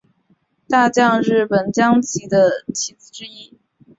[0.67, 3.59] 大将是日本将棋的棋子之一。